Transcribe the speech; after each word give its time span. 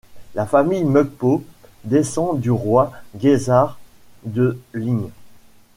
La 0.33 0.47
famille 0.47 0.83
Mukpo 0.83 1.43
descend 1.83 2.39
du 2.41 2.49
roi 2.49 2.91
Guésar 3.15 3.77
de 4.25 4.59
Ling. 4.73 5.11